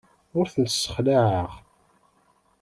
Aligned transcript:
Ur 0.37 0.45
tent-ssexlaɛeɣ. 0.53 1.49